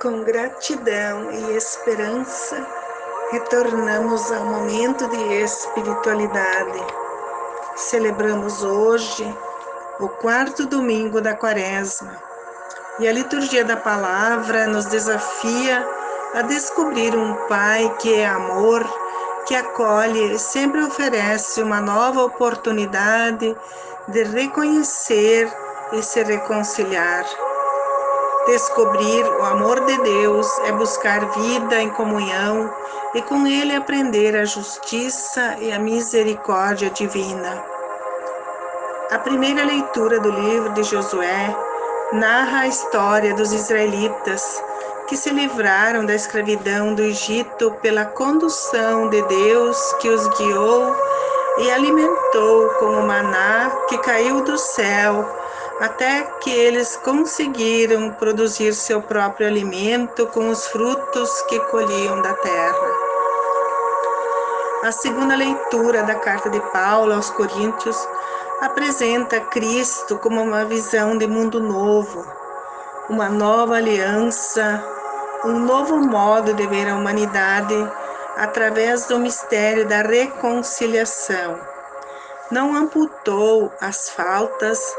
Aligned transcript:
Com 0.00 0.22
gratidão 0.22 1.30
e 1.30 1.56
esperança, 1.58 2.66
retornamos 3.32 4.32
ao 4.32 4.46
momento 4.46 5.06
de 5.08 5.42
espiritualidade. 5.42 6.80
Celebramos 7.76 8.62
hoje 8.62 9.36
o 9.98 10.08
quarto 10.08 10.64
domingo 10.64 11.20
da 11.20 11.34
Quaresma 11.34 12.16
e 12.98 13.06
a 13.06 13.12
liturgia 13.12 13.62
da 13.62 13.76
palavra 13.76 14.66
nos 14.66 14.86
desafia 14.86 15.86
a 16.32 16.40
descobrir 16.40 17.14
um 17.14 17.34
Pai 17.46 17.94
que 18.00 18.14
é 18.14 18.26
amor, 18.26 18.82
que 19.46 19.54
acolhe 19.54 20.32
e 20.32 20.38
sempre 20.38 20.82
oferece 20.82 21.62
uma 21.62 21.82
nova 21.82 22.24
oportunidade 22.24 23.54
de 24.08 24.22
reconhecer 24.22 25.52
e 25.92 26.02
se 26.02 26.22
reconciliar. 26.22 27.49
Descobrir 28.46 29.22
o 29.22 29.44
amor 29.44 29.84
de 29.84 29.98
Deus 29.98 30.48
é 30.60 30.72
buscar 30.72 31.20
vida 31.26 31.80
em 31.80 31.90
comunhão 31.90 32.72
e 33.14 33.20
com 33.22 33.46
Ele 33.46 33.76
aprender 33.76 34.34
a 34.34 34.46
justiça 34.46 35.56
e 35.60 35.70
a 35.70 35.78
misericórdia 35.78 36.88
divina. 36.88 37.62
A 39.10 39.18
primeira 39.18 39.64
leitura 39.64 40.18
do 40.20 40.30
livro 40.30 40.72
de 40.72 40.82
Josué 40.84 41.54
narra 42.12 42.60
a 42.60 42.66
história 42.66 43.34
dos 43.34 43.52
israelitas 43.52 44.62
que 45.06 45.16
se 45.16 45.30
livraram 45.30 46.06
da 46.06 46.14
escravidão 46.14 46.94
do 46.94 47.02
Egito 47.02 47.72
pela 47.82 48.06
condução 48.06 49.10
de 49.10 49.20
Deus 49.22 49.92
que 50.00 50.08
os 50.08 50.26
guiou 50.28 50.96
e 51.58 51.70
alimentou 51.70 52.68
com 52.78 52.86
o 52.86 53.06
maná 53.06 53.70
que 53.86 53.98
caiu 53.98 54.40
do 54.42 54.56
céu 54.56 55.39
até 55.80 56.22
que 56.40 56.50
eles 56.50 56.94
conseguiram 56.96 58.10
produzir 58.12 58.74
seu 58.74 59.00
próprio 59.00 59.46
alimento 59.46 60.26
com 60.26 60.50
os 60.50 60.66
frutos 60.66 61.30
que 61.48 61.58
colhiam 61.70 62.20
da 62.20 62.34
terra. 62.34 63.10
A 64.84 64.92
segunda 64.92 65.34
leitura 65.34 66.02
da 66.02 66.14
carta 66.14 66.50
de 66.50 66.60
Paulo 66.72 67.14
aos 67.14 67.30
Coríntios 67.30 67.96
apresenta 68.60 69.40
Cristo 69.40 70.18
como 70.18 70.42
uma 70.42 70.66
visão 70.66 71.16
de 71.16 71.26
mundo 71.26 71.60
novo, 71.60 72.26
uma 73.08 73.30
nova 73.30 73.76
aliança, 73.76 74.84
um 75.44 75.60
novo 75.60 75.96
modo 75.96 76.52
de 76.52 76.66
ver 76.66 76.88
a 76.88 76.96
humanidade 76.96 77.74
através 78.36 79.06
do 79.06 79.18
mistério 79.18 79.88
da 79.88 80.02
reconciliação. 80.02 81.58
Não 82.50 82.74
amputou 82.74 83.72
as 83.80 84.10
faltas, 84.10 84.94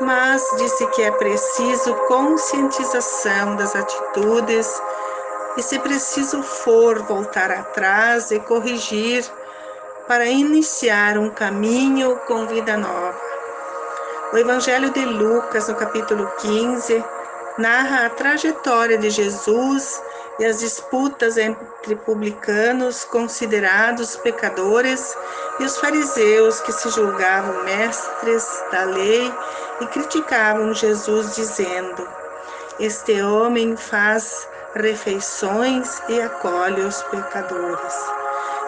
mas 0.00 0.42
disse 0.58 0.86
que 0.88 1.02
é 1.02 1.10
preciso 1.10 1.94
conscientização 2.08 3.56
das 3.56 3.74
atitudes 3.76 4.68
e, 5.56 5.62
se 5.62 5.78
preciso 5.78 6.42
for, 6.42 7.02
voltar 7.02 7.50
atrás 7.50 8.30
e 8.30 8.40
corrigir 8.40 9.24
para 10.06 10.26
iniciar 10.26 11.16
um 11.16 11.30
caminho 11.30 12.16
com 12.26 12.46
vida 12.46 12.76
nova. 12.76 13.18
O 14.32 14.36
Evangelho 14.36 14.90
de 14.90 15.04
Lucas, 15.04 15.68
no 15.68 15.76
capítulo 15.76 16.30
15, 16.38 17.04
narra 17.56 18.06
a 18.06 18.10
trajetória 18.10 18.98
de 18.98 19.10
Jesus 19.10 20.02
e 20.38 20.44
as 20.44 20.60
disputas 20.60 21.36
entre 21.36 21.94
publicanos 21.96 23.04
considerados 23.04 24.16
pecadores 24.16 25.16
e 25.60 25.64
os 25.64 25.76
fariseus 25.78 26.60
que 26.60 26.72
se 26.72 26.90
julgavam 26.90 27.64
mestres 27.64 28.46
da 28.72 28.84
lei 28.84 29.32
e 29.80 29.86
criticavam 29.86 30.74
Jesus, 30.74 31.36
dizendo: 31.36 32.08
Este 32.80 33.22
homem 33.22 33.76
faz 33.76 34.48
refeições 34.74 36.02
e 36.08 36.20
acolhe 36.20 36.80
os 36.82 37.02
pecadores. 37.04 37.94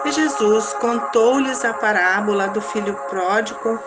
E 0.05 0.11
Jesus 0.11 0.73
contou-lhes 0.79 1.65
a 1.65 1.73
parábola 1.73 2.47
do 2.47 2.61
filho 2.61 2.93
pródigo 3.09 3.77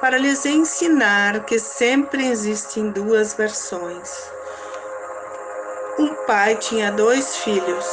para 0.00 0.18
lhes 0.18 0.44
ensinar 0.44 1.44
que 1.44 1.58
sempre 1.58 2.26
existem 2.26 2.90
duas 2.90 3.34
versões. 3.34 4.37
Um 5.98 6.14
pai 6.26 6.54
tinha 6.54 6.92
dois 6.92 7.38
filhos. 7.38 7.86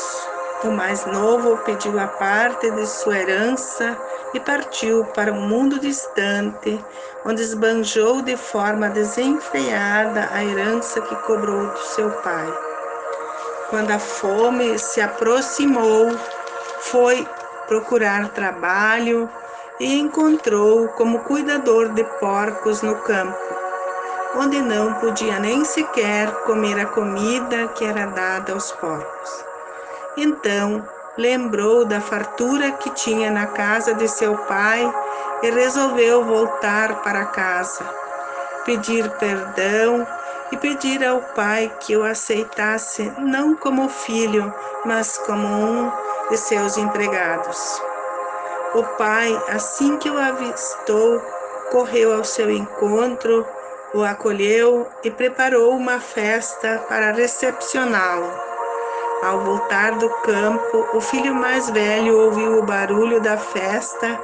O 0.64 0.68
mais 0.70 1.06
novo 1.08 1.58
pediu 1.66 2.00
a 2.00 2.06
parte 2.06 2.70
de 2.70 2.86
sua 2.86 3.18
herança 3.18 3.98
e 4.32 4.40
partiu 4.40 5.06
para 5.06 5.34
um 5.34 5.48
mundo 5.48 5.80
distante, 5.80 6.80
onde 7.26 7.42
esbanjou 7.42 8.22
de 8.22 8.38
forma 8.38 8.90
desenfreada 8.90 10.30
a 10.32 10.44
herança 10.44 11.02
que 11.02 11.16
cobrou 11.24 11.66
do 11.66 11.80
seu 11.80 12.12
pai. 12.22 12.54
Quando 13.72 13.90
a 13.90 13.98
fome 13.98 14.78
se 14.78 15.02
aproximou, 15.02 16.12
foi 16.82 17.28
procurar 17.68 18.30
trabalho 18.30 19.28
e 19.80 20.00
encontrou 20.00 20.90
como 20.90 21.22
cuidador 21.22 21.90
de 21.90 22.04
porcos 22.20 22.84
no 22.84 22.98
campo, 22.98 23.45
onde 24.38 24.62
não 24.62 24.94
podia 24.96 25.40
nem 25.40 25.64
sequer 25.64 26.32
comer 26.44 26.80
a 26.80 26.86
comida 26.86 27.68
que 27.70 27.86
era 27.86 28.06
dada 28.08 28.54
aos 28.54 28.72
porcos. 28.74 29.46
Então 30.18 30.88
lembrou 31.18 31.86
da 31.86 32.02
fartura 32.02 32.72
que 32.72 32.90
tinha 32.92 33.32
na 33.32 33.48
casa 33.48 33.94
de 33.94 34.08
seu 34.08 34.38
pai 34.38 34.94
e 35.42 35.50
resolveu 35.50 36.24
voltar 36.24 37.02
para 37.02 37.26
casa, 37.26 37.84
pedir 38.66 39.10
perdão 39.12 40.06
e 40.52 40.58
pedir 40.58 41.04
ao 41.06 41.22
pai 41.22 41.72
que 41.80 41.96
o 41.96 42.04
aceitasse 42.04 43.12
não 43.18 43.56
como 43.56 43.90
filho, 43.90 44.54
mas 44.86 45.18
como 45.20 45.48
um 45.48 45.92
de 46.30 46.38
seus 46.38 46.78
empregados. 46.78 47.82
O 48.74 48.84
pai, 48.98 49.42
assim 49.50 49.98
que 49.98 50.10
o 50.10 50.18
avistou, 50.18 51.22
correu 51.72 52.14
ao 52.14 52.24
seu 52.24 52.52
encontro, 52.52 53.46
o 53.96 54.04
acolheu 54.04 54.86
e 55.06 55.10
preparou 55.10 55.72
uma 55.72 56.02
festa 56.02 56.84
para 56.90 57.14
recepcioná-lo. 57.14 58.30
Ao 59.24 59.40
voltar 59.40 59.94
do 59.94 60.10
campo, 60.22 60.86
o 60.94 61.00
filho 61.00 61.34
mais 61.34 61.70
velho 61.70 62.20
ouviu 62.20 62.60
o 62.60 62.64
barulho 62.64 63.22
da 63.22 63.38
festa 63.38 64.20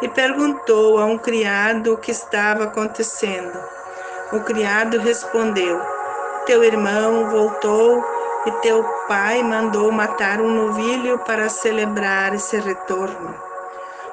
e 0.00 0.08
perguntou 0.08 0.98
a 0.98 1.04
um 1.04 1.18
criado 1.18 1.92
o 1.92 1.98
que 1.98 2.10
estava 2.10 2.64
acontecendo. 2.64 3.52
O 4.32 4.40
criado 4.40 4.98
respondeu: 4.98 5.78
Teu 6.46 6.64
irmão 6.64 7.28
voltou 7.28 8.02
e 8.46 8.50
teu 8.62 8.82
pai 9.06 9.42
mandou 9.42 9.92
matar 9.92 10.40
um 10.40 10.50
novilho 10.50 11.18
para 11.18 11.50
celebrar 11.50 12.34
esse 12.34 12.58
retorno. 12.58 13.34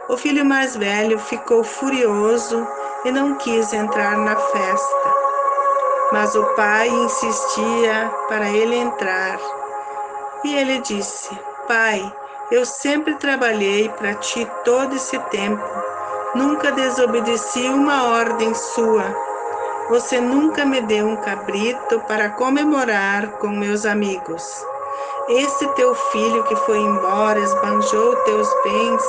O 0.10 0.18
filho 0.18 0.44
mais 0.44 0.76
velho 0.76 1.18
ficou 1.18 1.64
furioso 1.64 2.68
e 3.06 3.12
não 3.12 3.36
quis 3.36 3.74
entrar 3.74 4.18
na 4.18 4.36
festa. 4.36 5.14
Mas 6.12 6.36
o 6.36 6.44
pai 6.56 6.90
insistia 6.90 8.12
para 8.28 8.50
ele 8.50 8.76
entrar. 8.76 9.40
E 10.44 10.56
ele 10.56 10.80
disse: 10.80 11.30
Pai, 11.68 12.14
eu 12.52 12.66
sempre 12.66 13.16
trabalhei 13.16 13.90
para 13.90 14.16
ti 14.16 14.50
todo 14.64 14.96
esse 14.96 15.20
tempo, 15.30 15.64
nunca 16.34 16.72
desobedeci 16.72 17.62
uma 17.70 18.08
ordem 18.08 18.54
sua. 18.54 19.04
Você 19.90 20.20
nunca 20.20 20.66
me 20.66 20.82
deu 20.82 21.08
um 21.08 21.16
cabrito 21.16 22.00
para 22.08 22.30
comemorar 22.30 23.28
com 23.34 23.48
meus 23.50 23.86
amigos. 23.86 24.44
Esse 25.28 25.68
teu 25.70 25.94
filho 25.94 26.44
que 26.44 26.56
foi 26.56 26.80
embora 26.80 27.40
esbanjou 27.40 28.16
teus 28.18 28.50
bens, 28.64 29.04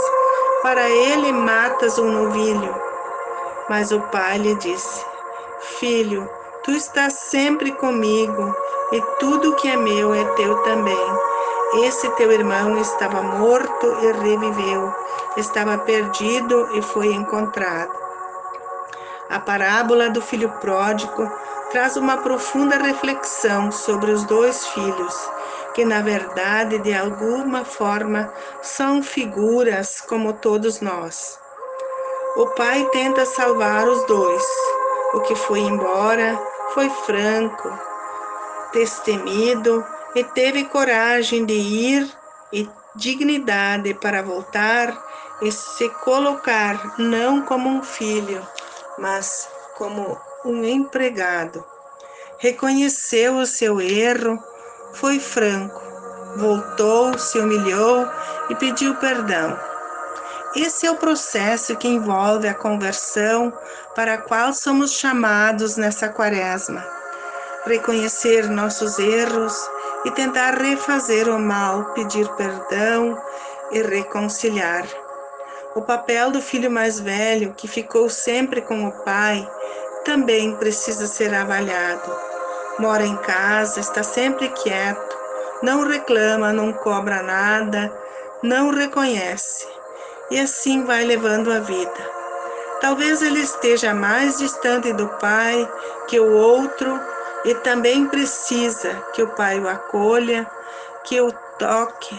para 0.63 0.89
ele 0.89 1.33
matas 1.33 1.99
um 1.99 2.11
novilho. 2.11 2.90
Mas 3.71 3.93
o 3.93 4.01
pai 4.01 4.37
lhe 4.37 4.57
disse: 4.57 5.07
Filho, 5.79 6.29
tu 6.65 6.73
estás 6.73 7.13
sempre 7.13 7.71
comigo 7.71 8.53
e 8.91 9.01
tudo 9.21 9.55
que 9.55 9.69
é 9.69 9.77
meu 9.77 10.13
é 10.13 10.25
teu 10.35 10.57
também. 10.65 10.99
Esse 11.85 12.11
teu 12.17 12.33
irmão 12.33 12.81
estava 12.81 13.23
morto 13.23 13.87
e 14.03 14.11
reviveu, 14.11 14.93
estava 15.37 15.79
perdido 15.79 16.69
e 16.77 16.83
foi 16.83 17.15
encontrado. 17.15 17.93
A 19.29 19.39
parábola 19.39 20.11
do 20.11 20.21
filho 20.21 20.51
pródigo 20.61 21.31
traz 21.71 21.97
uma 21.97 22.17
profunda 22.17 22.77
reflexão 22.77 23.71
sobre 23.71 24.11
os 24.11 24.25
dois 24.25 24.67
filhos, 24.67 25.31
que 25.75 25.85
na 25.85 26.03
verdade, 26.03 26.81
de 26.81 26.93
alguma 26.93 27.65
forma, 27.65 28.33
são 28.61 29.01
figuras 29.01 30.01
como 30.01 30.33
todos 30.33 30.81
nós. 30.81 31.39
O 32.37 32.47
pai 32.47 32.89
tenta 32.93 33.27
salvar 33.27 33.89
os 33.89 34.07
dois. 34.07 34.45
O 35.15 35.21
que 35.21 35.35
foi 35.35 35.59
embora 35.59 36.41
foi 36.73 36.89
franco, 36.89 37.69
destemido 38.73 39.85
e 40.15 40.23
teve 40.23 40.65
coragem 40.65 41.45
de 41.45 41.55
ir 41.55 42.09
e 42.53 42.69
dignidade 42.95 43.95
para 43.95 44.23
voltar 44.23 44.97
e 45.43 45.51
se 45.51 45.89
colocar 46.05 46.95
não 46.99 47.43
como 47.43 47.69
um 47.69 47.83
filho, 47.83 48.47
mas 48.97 49.49
como 49.77 50.17
um 50.45 50.65
empregado. 50.65 51.65
Reconheceu 52.39 53.39
o 53.39 53.47
seu 53.47 53.81
erro, 53.81 54.39
foi 54.93 55.19
franco, 55.19 55.83
voltou, 56.37 57.19
se 57.19 57.41
humilhou 57.41 58.07
e 58.49 58.55
pediu 58.55 58.95
perdão. 58.97 59.70
Esse 60.55 60.85
é 60.85 60.91
o 60.91 60.97
processo 60.97 61.77
que 61.77 61.87
envolve 61.87 62.49
a 62.49 62.55
conversão 62.55 63.53
para 63.95 64.15
a 64.15 64.19
qual 64.19 64.53
somos 64.53 64.93
chamados 64.93 65.77
nessa 65.77 66.09
quaresma. 66.09 66.85
Reconhecer 67.65 68.51
nossos 68.51 68.99
erros 68.99 69.55
e 70.05 70.11
tentar 70.11 70.55
refazer 70.55 71.29
o 71.29 71.39
mal, 71.39 71.93
pedir 71.93 72.29
perdão 72.31 73.17
e 73.71 73.81
reconciliar. 73.81 74.89
O 75.77 75.83
papel 75.83 76.33
do 76.33 76.43
filho 76.43 76.69
mais 76.69 76.99
velho, 76.99 77.55
que 77.55 77.69
ficou 77.69 78.11
sempre 78.11 78.61
com 78.61 78.89
o 78.89 78.93
pai, 79.05 79.49
também 80.05 80.57
precisa 80.57 81.07
ser 81.07 81.33
avaliado. 81.33 82.13
Mora 82.77 83.07
em 83.07 83.17
casa, 83.19 83.79
está 83.79 84.03
sempre 84.03 84.49
quieto, 84.49 85.17
não 85.63 85.87
reclama, 85.87 86.53
não 86.53 86.73
cobra 86.73 87.23
nada, 87.23 87.93
não 88.43 88.71
reconhece. 88.71 89.80
E 90.31 90.39
assim 90.39 90.85
vai 90.85 91.05
levando 91.05 91.53
a 91.53 91.61
vida. 91.61 92.11
Talvez 92.81 93.21
ele 93.21 93.41
esteja 93.41 93.93
mais 93.93 94.39
distante 94.39 94.93
do 94.93 95.09
pai 95.19 95.71
que 96.07 96.19
o 96.19 96.33
outro 96.33 97.01
e 97.45 97.55
também 97.57 98.07
precisa 98.07 98.95
que 99.13 99.23
o 99.23 99.29
pai 99.29 99.59
o 99.61 99.69
acolha, 99.69 100.51
que 101.05 101.21
o 101.21 101.33
toque 101.59 102.19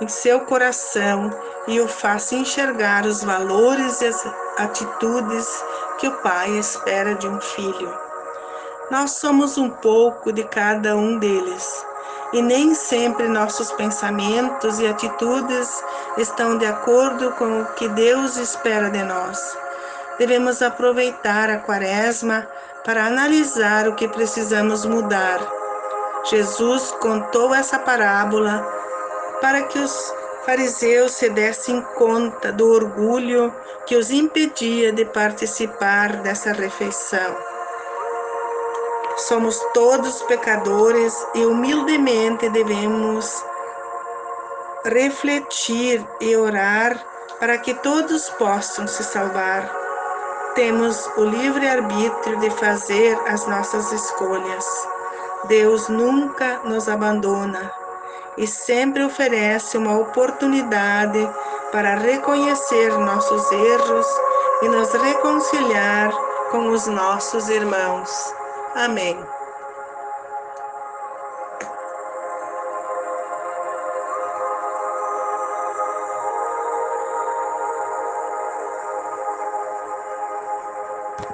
em 0.00 0.08
seu 0.08 0.40
coração 0.40 1.30
e 1.66 1.80
o 1.80 1.88
faça 1.88 2.36
enxergar 2.36 3.04
os 3.04 3.22
valores 3.22 4.00
e 4.00 4.06
as 4.06 4.26
atitudes 4.56 5.64
que 5.98 6.08
o 6.08 6.16
pai 6.18 6.50
espera 6.52 7.14
de 7.16 7.28
um 7.28 7.40
filho. 7.40 7.92
Nós 8.90 9.12
somos 9.12 9.58
um 9.58 9.68
pouco 9.68 10.32
de 10.32 10.44
cada 10.44 10.96
um 10.96 11.18
deles 11.18 11.84
e 12.32 12.42
nem 12.42 12.74
sempre 12.74 13.28
nossos 13.28 13.70
pensamentos 13.72 14.78
e 14.78 14.86
atitudes 14.86 15.82
estão 16.16 16.58
de 16.58 16.66
acordo 16.66 17.32
com 17.32 17.62
o 17.62 17.66
que 17.74 17.88
Deus 17.88 18.36
espera 18.36 18.90
de 18.90 19.02
nós. 19.02 19.56
Devemos 20.18 20.60
aproveitar 20.62 21.48
a 21.48 21.58
Quaresma 21.58 22.46
para 22.84 23.06
analisar 23.06 23.88
o 23.88 23.94
que 23.94 24.08
precisamos 24.08 24.84
mudar. 24.84 25.40
Jesus 26.28 26.90
contou 27.00 27.54
essa 27.54 27.78
parábola 27.78 28.66
para 29.40 29.62
que 29.62 29.78
os 29.78 30.12
fariseus 30.44 31.12
se 31.12 31.28
dessem 31.30 31.80
conta 31.96 32.50
do 32.52 32.70
orgulho 32.70 33.54
que 33.86 33.96
os 33.96 34.10
impedia 34.10 34.92
de 34.92 35.04
participar 35.04 36.16
dessa 36.16 36.52
refeição. 36.52 37.47
Somos 39.18 39.58
todos 39.74 40.22
pecadores 40.22 41.12
e 41.34 41.44
humildemente 41.44 42.48
devemos 42.50 43.44
refletir 44.84 46.06
e 46.20 46.36
orar 46.36 47.04
para 47.40 47.58
que 47.58 47.74
todos 47.74 48.30
possam 48.30 48.86
se 48.86 49.02
salvar. 49.02 49.74
Temos 50.54 51.10
o 51.16 51.24
livre 51.24 51.68
arbítrio 51.68 52.38
de 52.38 52.48
fazer 52.50 53.18
as 53.26 53.44
nossas 53.48 53.90
escolhas. 53.90 54.64
Deus 55.48 55.88
nunca 55.88 56.60
nos 56.64 56.88
abandona 56.88 57.72
e 58.36 58.46
sempre 58.46 59.02
oferece 59.02 59.76
uma 59.76 59.98
oportunidade 59.98 61.28
para 61.72 61.96
reconhecer 61.96 62.96
nossos 62.96 63.50
erros 63.50 64.06
e 64.62 64.68
nos 64.68 64.92
reconciliar 64.92 66.12
com 66.52 66.68
os 66.68 66.86
nossos 66.86 67.48
irmãos. 67.48 68.38
Amém. 68.78 69.37